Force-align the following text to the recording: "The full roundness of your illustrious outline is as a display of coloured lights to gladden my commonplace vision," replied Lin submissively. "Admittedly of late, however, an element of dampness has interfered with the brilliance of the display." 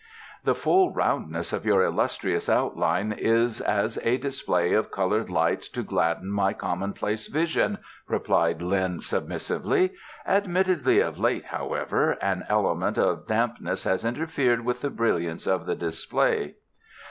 "The 0.43 0.55
full 0.55 0.91
roundness 0.95 1.53
of 1.53 1.63
your 1.63 1.83
illustrious 1.83 2.49
outline 2.49 3.11
is 3.15 3.61
as 3.61 3.99
a 4.01 4.17
display 4.17 4.73
of 4.73 4.89
coloured 4.89 5.29
lights 5.29 5.69
to 5.69 5.83
gladden 5.83 6.31
my 6.31 6.53
commonplace 6.53 7.27
vision," 7.27 7.77
replied 8.07 8.63
Lin 8.63 9.01
submissively. 9.01 9.93
"Admittedly 10.25 11.01
of 11.01 11.19
late, 11.19 11.45
however, 11.45 12.13
an 12.19 12.45
element 12.49 12.97
of 12.97 13.27
dampness 13.27 13.83
has 13.83 14.03
interfered 14.03 14.65
with 14.65 14.81
the 14.81 14.89
brilliance 14.89 15.45
of 15.45 15.67
the 15.67 15.75
display." 15.75 16.55